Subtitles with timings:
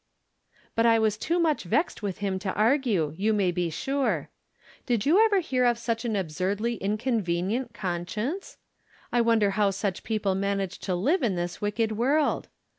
[0.75, 4.31] "But I was too much vexed with him to argue, you may be sure.
[4.87, 8.57] Did you ever liear of such an absurdly inconvenient conscience?
[9.11, 12.47] I wonder how such people manage to live in this wicked world?